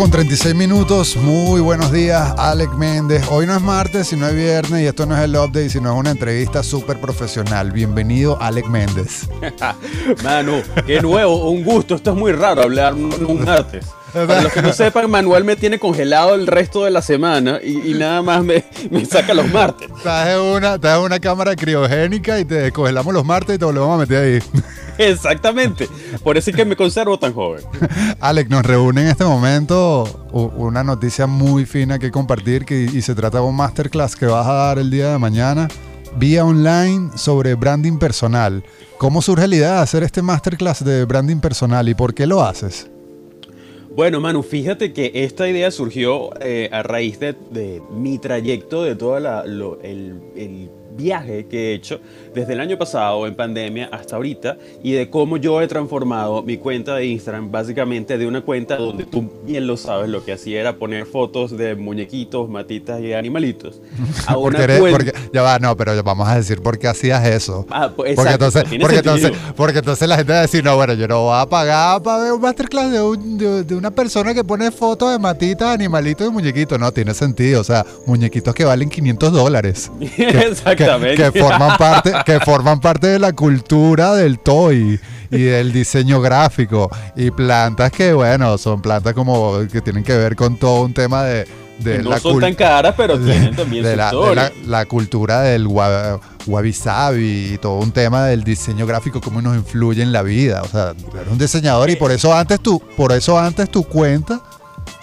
[0.00, 1.14] con 36 minutos.
[1.16, 3.22] Muy buenos días, Alec Méndez.
[3.28, 5.98] Hoy no es martes, sino es viernes y esto no es el update, sino es
[5.98, 7.70] una entrevista súper profesional.
[7.70, 9.28] Bienvenido, Alec Méndez.
[10.24, 11.96] Manu, qué nuevo, un gusto.
[11.96, 13.88] Esto es muy raro hablar un martes.
[14.12, 17.94] Para los que no sepan, Manuel me tiene congelado el resto de la semana y,
[17.94, 18.64] nada más me,
[19.08, 19.88] saca los martes.
[20.02, 24.24] Traje una, una cámara criogénica y te descongelamos los martes y te volvemos a meter
[24.24, 24.62] ahí.
[25.00, 25.88] Exactamente.
[26.22, 27.64] Por eso es que me conservo tan joven.
[28.20, 33.14] Alex, nos reúne en este momento una noticia muy fina que compartir que, y se
[33.14, 35.68] trata de un masterclass que vas a dar el día de mañana
[36.18, 38.62] vía online sobre branding personal.
[38.98, 42.42] ¿Cómo surge la idea de hacer este masterclass de branding personal y por qué lo
[42.42, 42.90] haces?
[43.96, 49.16] Bueno, Manu, fíjate que esta idea surgió eh, a raíz de, mi trayecto, de todo
[49.16, 49.26] el,
[50.36, 50.70] el
[51.00, 52.00] viaje que he hecho
[52.34, 56.56] desde el año pasado en pandemia hasta ahorita y de cómo yo he transformado mi
[56.56, 60.60] cuenta de Instagram básicamente de una cuenta donde tú bien lo sabes, lo que hacía
[60.60, 63.80] era poner fotos de muñequitos, matitas y animalitos.
[64.26, 64.58] A una
[64.90, 67.66] porque, ya va, no, pero vamos a decir por qué hacías eso.
[67.70, 70.94] Ah, pues, porque, entonces, porque, entonces, porque entonces la gente va a decir, no, bueno,
[70.94, 74.70] yo no voy a pagar para ver un masterclass de, de, una persona que pone
[74.70, 76.78] fotos de matitas, animalitos y muñequitos.
[76.78, 77.60] No, tiene sentido.
[77.60, 79.90] O sea, muñequitos que valen 500 dólares.
[80.80, 80.84] Que
[81.32, 86.90] forman parte, que forman parte de la cultura del toy y del diseño gráfico.
[87.16, 91.24] Y plantas que, bueno, son plantas como que tienen que ver con todo un tema
[91.24, 91.46] de...
[91.78, 94.12] de no son tan caras, pero tienen también de, la,
[94.66, 100.02] la, cultura del wabi sabi y todo un tema del diseño gráfico, cómo nos influye
[100.02, 100.62] en la vida.
[100.62, 104.40] O sea, eres un diseñador y por eso antes tu, por eso antes tu cuenta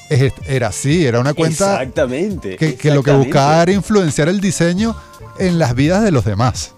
[0.10, 4.96] era así, era una cuenta exactamente, que, que lo que buscaba era influenciar el diseño
[5.40, 6.74] en las vidas de los demás.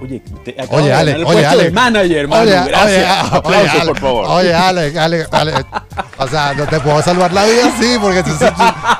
[0.00, 1.70] Oye, te oye, Ale, oye, Ale.
[1.72, 2.42] manager, mano.
[2.42, 3.32] Oye, Gracias.
[3.32, 4.26] Aplausos, por favor.
[4.28, 5.52] Oye, Ale, Ale, Ale.
[6.18, 8.24] O sea, no te puedo salvar la vida así, porque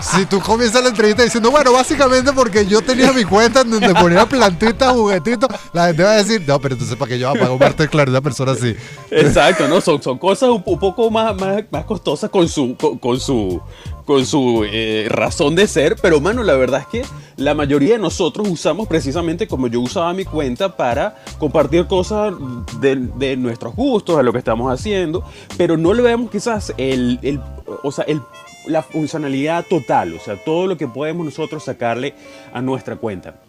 [0.00, 3.92] si, tú comienzas la entrevista diciendo, bueno, básicamente porque yo tenía mi cuenta en donde
[3.94, 7.50] ponía plantitas, juguetitos, la gente va a decir, no, pero entonces para que yo pagar
[7.50, 8.76] un martes claro una persona así.
[9.10, 9.80] Exacto, ¿no?
[9.80, 13.60] Son, son cosas un, poco más, más, más costosas con su, con su
[14.08, 17.02] con su eh, razón de ser, pero mano, la verdad es que
[17.36, 22.32] la mayoría de nosotros usamos precisamente como yo usaba mi cuenta para compartir cosas
[22.80, 25.22] de, nuestros gustos, de lo que estamos haciendo,
[25.58, 27.07] pero no le vemos quizás el,
[27.82, 28.04] o sea,
[28.66, 32.14] la funcionalidad total, o sea, todo lo que podemos nosotros sacarle
[32.52, 33.41] a nuestra cuenta.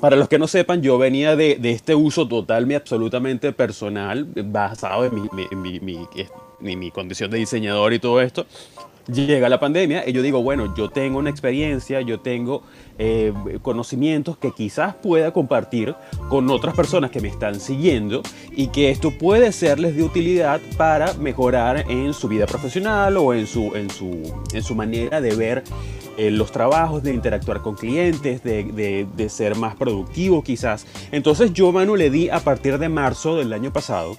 [0.00, 5.06] Para los que no sepan, yo venía de, este uso total, mi absolutamente personal, basado
[5.06, 5.14] en
[5.60, 6.06] mi, mi
[6.92, 8.46] condición de diseñador y todo esto
[9.12, 12.62] llega la pandemia y yo digo, bueno, yo tengo una experiencia, yo tengo
[12.98, 15.94] eh, conocimientos que quizás pueda compartir
[16.28, 21.12] con otras personas que me están siguiendo y que esto puede serles de utilidad para
[21.14, 25.62] mejorar en su vida profesional o en su, en su, en su manera de ver
[26.16, 30.86] eh, los trabajos, de interactuar con clientes, de, de, de ser más productivo quizás.
[31.12, 34.16] Entonces yo, Manu, le di a partir de marzo del año pasado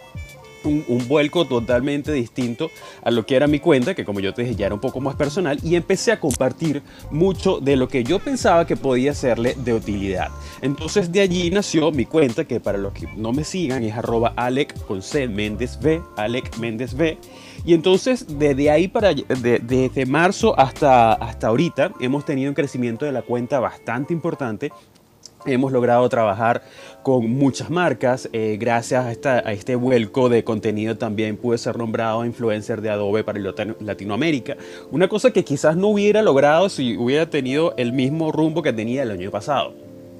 [0.63, 2.71] un, vuelco totalmente distinto
[3.03, 4.99] a lo que era mi cuenta, que como yo te dije ya era un poco
[4.99, 6.81] más personal, y empecé a compartir
[7.11, 10.29] mucho de lo que yo pensaba que podía serle de utilidad.
[10.61, 14.33] Entonces de allí nació mi cuenta, que para los que no me sigan es arroba
[14.35, 17.17] Alec con C Méndez B, Alec Méndez B.
[17.65, 23.11] Y entonces desde ahí para desde marzo hasta, hasta ahorita hemos tenido un crecimiento de
[23.11, 24.71] la cuenta bastante importante
[25.45, 26.63] Hemos logrado trabajar
[27.03, 28.27] con muchas marcas.
[28.33, 33.39] Eh, gracias a, este vuelco de contenido también pude ser nombrado influencer de Adobe para
[33.79, 34.57] Latinoamérica.
[34.91, 39.03] Una cosa que quizás no hubiera logrado si hubiera tenido el mismo rumbo que tenía
[39.03, 39.73] el año pasado.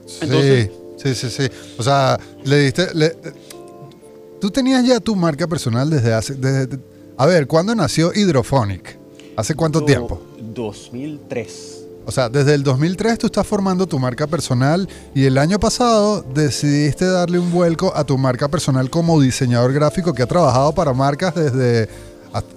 [0.06, 1.50] sí, sí, sí, sí.
[1.78, 2.88] O sea, le diste...
[4.40, 6.36] Tú tenías ya tu marca personal desde hace...
[7.18, 8.98] a ver, ¿cuándo nació Hydrophonic?
[9.36, 10.22] ¿Hace cuánto tiempo?
[10.40, 11.77] 2003.
[12.08, 16.22] O sea, desde el 2003 tú estás formando tu marca personal y el año pasado
[16.22, 20.94] decidiste darle un vuelco a tu marca personal como diseñador gráfico que ha trabajado para
[20.94, 21.90] marcas desde...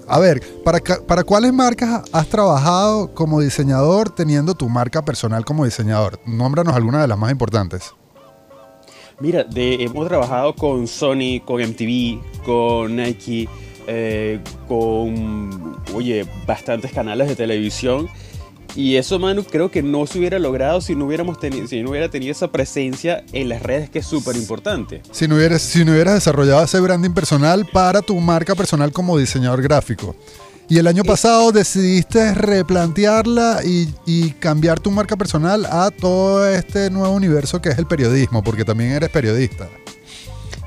[0.07, 5.65] A, ver, ¿para, ¿para cuáles marcas has trabajado como diseñador teniendo tu marca personal como
[5.65, 6.21] diseñador?
[6.27, 7.93] Nómbranos alguna de las más importantes.
[9.19, 13.49] Mira, hemos trabajado con Sony, con MTV, con Nike,
[13.89, 14.39] eh,
[14.69, 18.09] con, oye, bastantes canales de televisión
[18.77, 21.91] y eso, Manu, creo que no se hubiera logrado si no, hubiéramos tenido, si no
[21.91, 25.03] hubiera tenido esa presencia en las redes, que es súper importante.
[25.11, 29.19] Si, no hubieras, si no hubieras desarrollado ese branding personal para tu marca personal como
[29.19, 30.15] diseñador gráfico.
[30.69, 36.91] Y el año pasado decidiste replantearla y, y, cambiar tu marca personal a todo este
[36.91, 39.69] nuevo universo que es el periodismo, porque también eres periodista.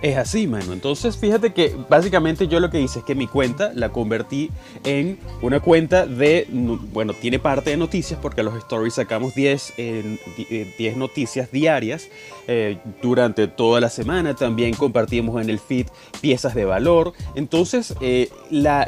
[0.03, 0.73] Es así, mano.
[0.73, 4.51] Entonces, fíjate que básicamente yo lo que hice es que mi cuenta la convertí
[4.83, 6.45] en una cuenta de,
[6.91, 10.19] bueno, tiene parte de noticias porque los stories sacamos 10, 10
[10.50, 12.09] eh, noticias diarias
[12.50, 14.35] eh, durante toda la semana.
[14.35, 15.88] También compartimos en el feed
[16.19, 17.13] piezas de valor.
[17.35, 18.85] Entonces, eh, la,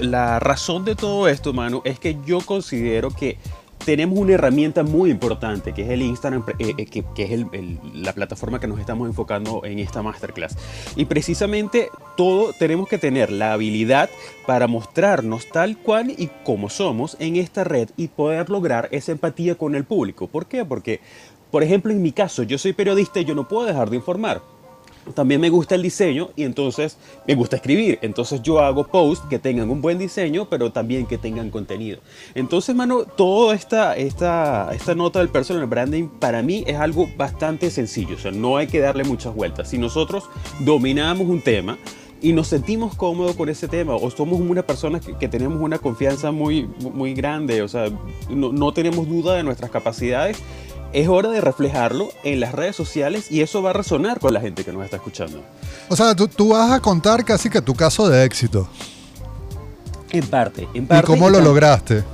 [0.00, 3.36] la razón de todo esto, mano, es que yo considero que
[3.84, 7.46] tenemos una herramienta muy importante que es el Instagram, eh, eh, que, es
[7.94, 10.56] la plataforma que nos estamos enfocando en esta masterclass.
[10.96, 14.08] Y precisamente todo tenemos que tener la habilidad
[14.46, 19.56] para mostrarnos tal cual y como somos en esta red y poder lograr esa empatía
[19.56, 20.28] con el público.
[20.28, 20.64] ¿Por qué?
[20.64, 21.00] Porque,
[21.50, 24.53] por ejemplo, en mi caso, yo soy periodista y yo no puedo dejar de informar
[25.12, 26.96] también me gusta el diseño y entonces
[27.26, 27.98] me gusta escribir.
[28.02, 31.98] Entonces yo hago posts que tengan un buen diseño, pero también que tengan contenido.
[32.34, 37.70] Entonces, mano, toda esta, esta, esta nota del personal branding para mí es algo bastante
[37.70, 38.16] sencillo.
[38.16, 39.68] O sea, no hay que darle muchas vueltas.
[39.68, 40.24] Si nosotros
[40.60, 41.78] dominamos un tema,
[42.24, 46.30] y nos sentimos cómodos con ese tema o somos una persona que, tenemos una confianza
[46.30, 47.90] muy, muy grande, o sea,
[48.30, 50.38] no, no, tenemos duda de nuestras capacidades,
[50.94, 54.40] es hora de reflejarlo en las redes sociales y eso va a resonar con la
[54.40, 55.42] gente que nos está escuchando.
[55.88, 58.68] O sea, tú, vas a contar casi que tu caso de éxito.
[60.12, 61.04] En parte, en parte.
[61.04, 62.04] ¿Y cómo lo lograste?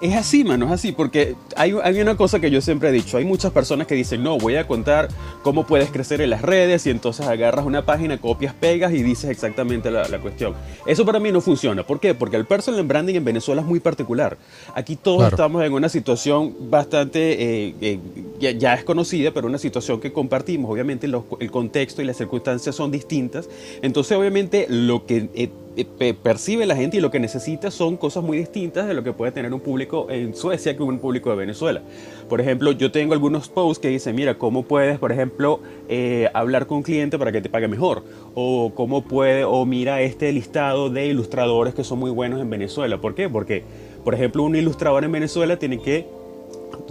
[0.00, 3.16] Es así, mano, es así, porque hay, hay, una cosa que yo siempre he dicho,
[3.16, 5.08] hay muchas personas que dicen, no, voy a contar
[5.42, 9.30] cómo puedes crecer en las redes y entonces agarras una página, copias, pegas y dices
[9.30, 10.54] exactamente la, cuestión.
[10.86, 12.12] Eso para mí no funciona, ¿por qué?
[12.12, 14.36] Porque el personal branding en Venezuela es muy particular.
[14.74, 17.98] Aquí todos estamos en una situación bastante, eh, eh,
[18.38, 22.90] ya, es conocida, pero una situación que compartimos, obviamente el contexto y las circunstancias son
[22.90, 23.48] distintas,
[23.80, 25.30] entonces obviamente lo que...
[25.34, 25.50] Eh,
[26.22, 29.32] percibe la gente y lo que necesita son cosas muy distintas de lo que puede
[29.32, 31.82] tener un público en Suecia que un público de Venezuela.
[32.28, 36.66] Por ejemplo, yo tengo algunos posts que dicen, mira, ¿cómo puedes, por ejemplo, eh, hablar
[36.66, 38.04] con un cliente para que te pague mejor?
[38.34, 42.98] O cómo puede, o mira este listado de ilustradores que son muy buenos en Venezuela.
[42.98, 43.28] ¿Por qué?
[43.28, 43.62] Porque,
[44.04, 46.06] por ejemplo, un ilustrador en Venezuela tiene que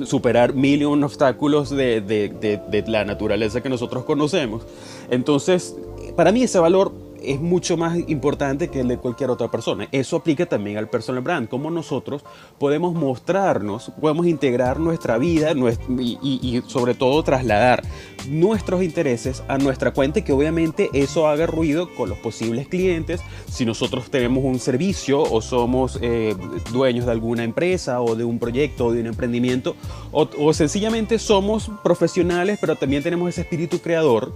[0.03, 4.63] superar mil y un obstáculos de, la naturaleza que nosotros conocemos.
[5.09, 5.75] Entonces,
[6.15, 6.91] para mí ese valor
[7.31, 9.87] es mucho más importante que el de cualquier otra persona.
[9.91, 12.23] Eso aplica también al personal brand, cómo nosotros
[12.59, 15.53] podemos mostrarnos, podemos integrar nuestra vida
[15.99, 17.83] y, sobre todo trasladar
[18.29, 23.21] nuestros intereses a nuestra cuenta que obviamente eso haga ruido con los posibles clientes.
[23.49, 26.35] Si nosotros tenemos un servicio o somos eh,
[26.71, 29.75] dueños de alguna empresa o de un proyecto o de un emprendimiento
[30.11, 34.33] o sencillamente somos profesionales pero también tenemos ese espíritu creador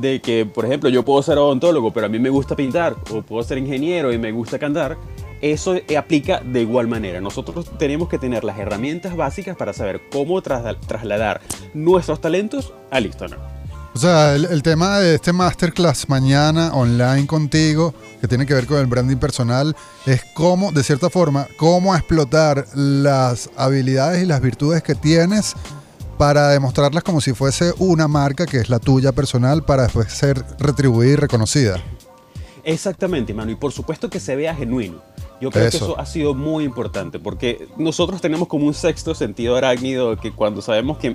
[0.00, 3.22] de que, por ejemplo, yo puedo ser odontólogo, pero a mí me gusta pintar, o
[3.22, 4.96] puedo ser ingeniero y me gusta cantar,
[5.40, 7.20] eso aplica de igual manera.
[7.20, 11.40] Nosotros tenemos que tener las herramientas básicas para saber cómo trasladar
[11.74, 13.40] nuestros talentos al Instagram.
[13.96, 18.76] O sea, el, tema de este masterclass mañana online contigo, que tiene que ver con
[18.76, 24.82] el branding personal, es cómo, de cierta forma, cómo explotar las habilidades y las virtudes
[24.82, 25.54] que tienes
[26.18, 30.44] para demostrarlas como si fuese una marca que es la tuya personal para después ser
[30.58, 31.82] retribuida y reconocida.
[32.64, 35.00] Exactamente, mano, y por supuesto que se vea genuino.
[35.40, 39.54] Yo creo que eso ha sido muy importante porque nosotros tenemos como un sexto sentido
[39.56, 41.14] arácnido que cuando sabemos que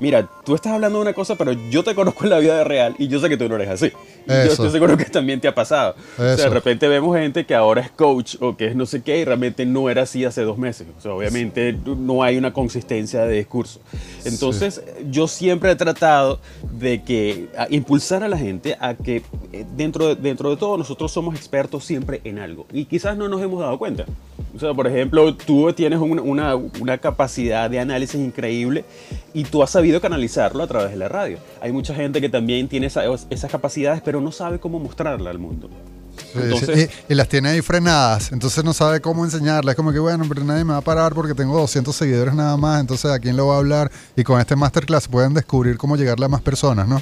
[0.00, 2.94] mira, tú estás hablando de una cosa, pero yo te conozco en la vida real
[2.98, 3.92] y yo sé que tú no eres así.
[4.26, 5.94] Yo estoy seguro que también te ha pasado.
[6.16, 9.02] O sea, de repente vemos gente que ahora es coach o que es no sé
[9.02, 10.86] qué y realmente no era así hace dos meses.
[10.98, 13.80] O sea, obviamente no hay una consistencia de discurso.
[14.24, 16.40] Entonces, yo siempre he tratado
[16.72, 21.10] de que impulsar a la gente a que eh, dentro de, dentro de todo nosotros
[21.10, 24.04] somos expertos siempre en algo y quizás no nos hemos dado cuenta.
[24.58, 28.84] O sea, por ejemplo, tú tienes una, una capacidad de análisis increíble
[29.32, 31.38] y tú has sabido canalizarlo a través de la radio.
[31.60, 35.70] Hay mucha gente que también tiene esas capacidades, pero no sabe cómo mostrarla al mundo.
[37.08, 39.70] Y, las tiene ahí frenadas, entonces no sabe cómo enseñarla.
[39.70, 42.56] Es como que, bueno, pero nadie me va a parar porque tengo 200 seguidores nada
[42.56, 43.92] más, entonces a quién lo va a hablar.
[44.16, 47.00] Y con este masterclass pueden descubrir cómo llegarle a más personas, ¿no?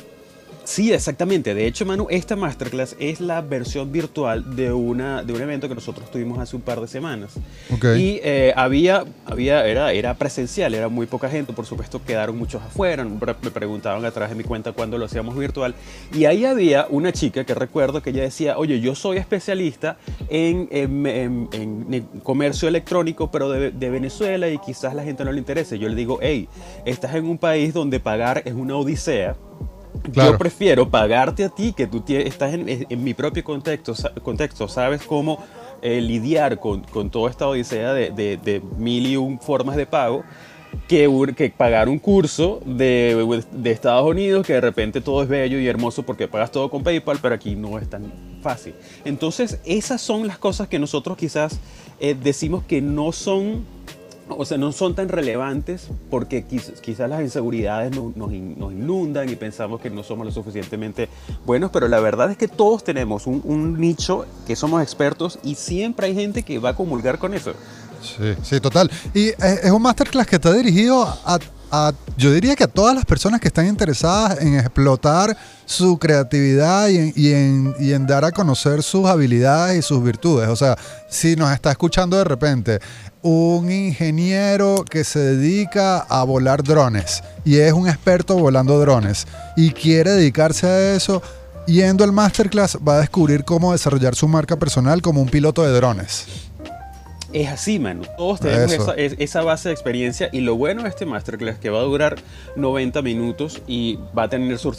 [0.67, 1.55] Sí, exactamente.
[1.55, 5.77] De hecho, Manu, esta masterclass es la versión virtual de, una, de un evento que
[5.77, 7.35] nosotros tuvimos hace un par de semanas.
[7.71, 12.61] Y eh, había, había era, era presencial, era muy poca gente, por supuesto quedaron muchos
[12.63, 15.77] afuera, me preguntaban a través de mi cuenta cuándo lo hacíamos virtual.
[16.13, 20.69] Y ahí había una chica que recuerdo que ella decía, oye, yo soy especialista en,
[20.73, 25.79] en, comercio electrónico, pero de, de, Venezuela y quizás la gente no le interese.
[25.79, 26.49] Yo le digo, hey,
[26.85, 29.37] estás en un país donde pagar es una odisea
[30.13, 35.45] yo prefiero pagarte a ti, que tú estás en, mi propio contexto, contexto sabes cómo
[35.83, 40.25] eh, lidiar con, con, toda esta odisea de, de, mil y un formas de pago.
[40.89, 45.59] que, que pagar un curso de, de, Estados Unidos, que de repente todo es bello
[45.59, 48.75] y hermoso porque pagas todo con PayPal, pero aquí no es tan fácil.
[49.05, 51.59] Entonces, esas son las cosas que nosotros quizás
[51.99, 53.65] eh, decimos que no son
[54.29, 59.91] o sea, no son tan relevantes porque quizás las inseguridades nos, inundan y pensamos que
[59.91, 61.09] no somos lo suficientemente
[61.45, 66.07] buenos, pero la verdad es que todos tenemos un, nicho que somos expertos y siempre
[66.07, 67.53] hay gente que va a comulgar con eso.
[68.03, 68.91] Sí, sí, total.
[69.15, 71.39] Y es un masterclass que está dirigido a
[72.17, 77.33] yo diría que a todas las personas que están interesadas en explotar su creatividad y
[77.33, 80.49] en, dar a conocer sus habilidades y sus virtudes.
[80.49, 80.77] O sea,
[81.09, 82.79] si nos está escuchando de repente
[83.23, 89.73] un ingeniero que se dedica a volar drones y es un experto volando drones y
[89.73, 91.23] quiere dedicarse a eso,
[91.67, 95.73] yendo al masterclass va a descubrir cómo desarrollar su marca personal como un piloto de
[95.73, 96.46] drones
[97.43, 98.03] es así, mano.
[98.17, 101.83] Todos tenemos esa, base de experiencia y lo bueno de este masterclass que va a
[101.83, 102.17] durar
[102.57, 104.73] 90 minutos y va a tener su,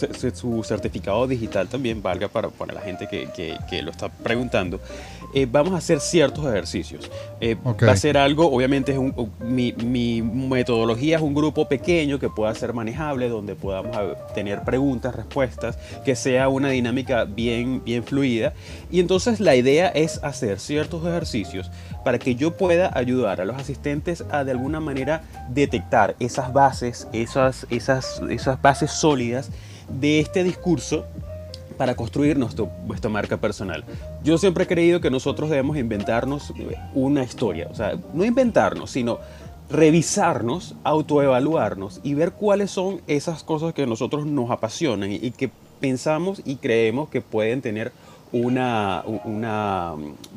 [0.64, 3.30] certificado digital también, valga para, para la gente que,
[3.70, 4.80] que, lo está preguntando.
[5.36, 7.12] Eh, vamos a hacer ciertos ejercicios.
[7.42, 9.00] Eh, va a ser algo, obviamente, es
[9.40, 13.96] mi, mi, metodología es un grupo pequeño que pueda ser manejable, donde podamos
[14.34, 18.54] tener preguntas, respuestas, que sea una dinámica bien, bien fluida.
[18.90, 21.70] Y entonces la idea es hacer ciertos ejercicios
[22.08, 27.06] para que yo pueda ayudar a los asistentes a de alguna manera detectar esas bases,
[27.12, 29.50] esas, esas, esas bases sólidas
[29.90, 31.04] de este discurso
[31.78, 33.84] para construir nuestro, nuestra marca personal.
[34.24, 36.54] Yo siempre he creído que nosotros debemos inventarnos
[36.94, 39.20] una historia, o sea, no inventarnos, sino
[39.70, 45.52] revisarnos, autoevaluarnos y ver cuáles son esas cosas que a nosotros nos apasionan y que
[45.82, 47.92] pensamos y creemos que pueden tener
[48.32, 49.94] una, una,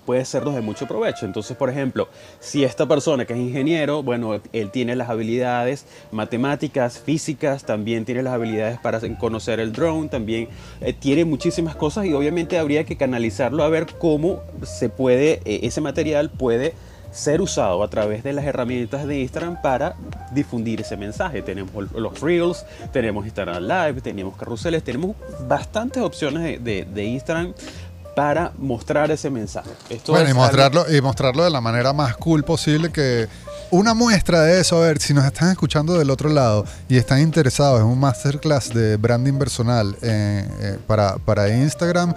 [0.07, 1.27] puede sernos de mucho provecho.
[1.27, 6.99] Entonces, por ejemplo, si esta persona que es ingeniero, bueno, él tiene las habilidades matemáticas,
[6.99, 10.49] físicas, también tiene las habilidades para conocer el drone, también
[10.81, 15.61] eh, tiene muchísimas cosas y obviamente habría que canalizarlo a ver cómo se puede, eh,
[15.63, 16.75] ese material puede
[17.13, 19.97] ser usado a través de las herramientas de Instagram para
[20.33, 21.43] difundir ese mensaje.
[21.43, 27.53] Tenemos los Reels, tenemos Instagram Live, tenemos carruseles, tenemos bastantes opciones de, de, Instagram
[28.15, 29.71] para mostrar ese mensaje.
[30.09, 33.29] bueno, y mostrarlo, y mostrarlo de la manera más cool posible que
[33.71, 37.21] una muestra de eso, a ver, si nos están escuchando del otro lado y están
[37.21, 42.15] interesados en un masterclass de branding personal eh, eh, para, para Instagram,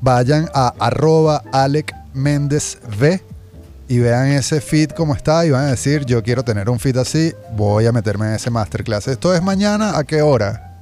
[0.00, 3.31] vayan a arroba Alec Méndez V
[3.88, 6.96] y vean ese feed como está y van a decir, yo quiero tener un feed
[6.96, 9.08] así, voy a meterme en ese masterclass.
[9.08, 9.98] ¿Esto es mañana?
[9.98, 10.72] ¿A qué hora?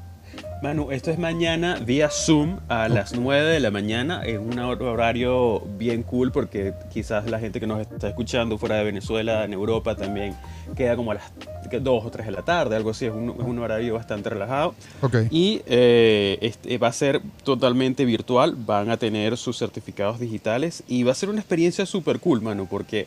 [0.63, 4.23] Manu, esto es mañana vía Zoom a las 9 de la mañana.
[4.25, 8.85] Es un horario bien cool porque quizás la gente que nos está escuchando fuera de
[8.85, 10.37] Venezuela, en Europa también,
[10.77, 11.33] queda como a las
[11.79, 13.07] 2 o 3 de la tarde, algo así.
[13.07, 14.75] Es un, horario bastante relajado.
[15.03, 15.29] Okay.
[15.31, 18.57] Y eh, este, va a ser totalmente virtual.
[18.57, 22.67] Van a tener sus certificados digitales y va a ser una experiencia súper cool, Manu,
[22.67, 23.07] porque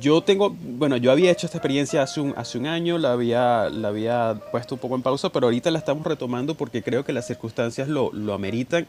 [0.00, 3.68] yo tengo, bueno, yo había hecho esta experiencia hace un, hace un año, la había,
[3.70, 7.12] la había puesto un poco en pausa, pero ahorita la estamos retomando porque creo que
[7.12, 8.86] las circunstancias lo, lo ameritan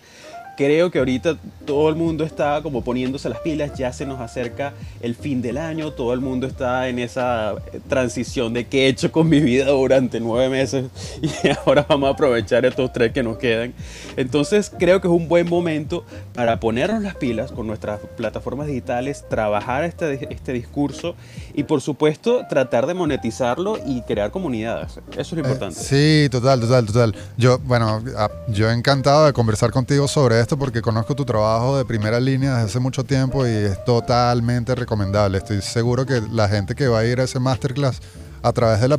[0.55, 4.73] creo que ahorita todo el mundo está como poniéndose las pilas, ya se nos acerca
[5.01, 7.55] el fin del año, todo el mundo está en esa
[7.87, 10.85] transición de qué he hecho con mi vida durante nueve meses
[11.21, 13.73] y ahora vamos a aprovechar estos tres que nos quedan.
[14.17, 19.25] Entonces creo que es un buen momento para ponernos las pilas con nuestras plataformas digitales,
[19.29, 21.15] trabajar este, este discurso
[21.53, 24.99] y por supuesto tratar de monetizarlo y crear comunidades.
[25.11, 25.79] Eso es lo eh, importante.
[25.79, 27.15] sí, total, total, total.
[27.37, 31.85] Yo, bueno, ah, yo encantado de conversar contigo sobre esto porque conozco tu trabajo de
[31.85, 35.37] primera línea desde hace mucho tiempo y es totalmente recomendable.
[35.37, 38.01] Estoy seguro que la gente que va a ir a ese masterclass
[38.41, 38.91] a través del,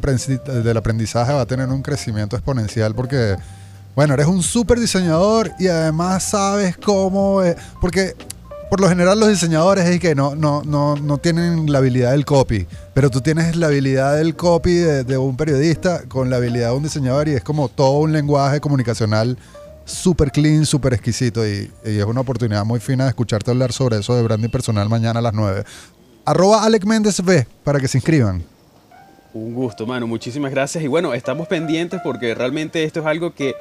[0.76, 3.36] aprendizaje va a tener un crecimiento exponencial porque,
[3.94, 7.42] bueno, eres un súper diseñador y además sabes cómo...
[7.80, 8.16] porque
[8.70, 12.24] por lo general los diseñadores es que no, no, no, no tienen la habilidad del
[12.24, 16.70] copy, pero tú tienes la habilidad del copy de, de un periodista con la habilidad
[16.70, 19.36] de un diseñador y es como todo un lenguaje comunicacional
[19.84, 24.14] súper clean, súper exquisito y, es una oportunidad muy fina de escucharte hablar sobre eso
[24.16, 25.64] de branding personal mañana a las 9.
[26.24, 28.42] Arroba Alec Méndez B para que se inscriban.
[29.34, 30.06] Un gusto, mano.
[30.06, 30.84] Muchísimas gracias.
[30.84, 33.54] Y bueno, estamos pendientes porque realmente esto es algo que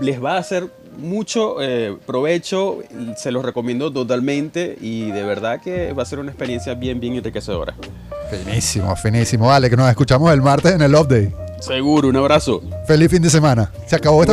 [0.00, 2.78] les va a hacer mucho eh, provecho.
[3.16, 7.16] Se los recomiendo totalmente y de verdad que va a ser una experiencia bien, bien
[7.16, 7.74] enriquecedora.
[8.30, 9.46] Finísimo, finísimo.
[9.46, 11.34] Vale, que nos escuchamos el martes en el Love Day.
[11.60, 12.62] Seguro, un abrazo.
[12.86, 13.70] Feliz fin de semana.
[13.86, 14.28] Se acabó esta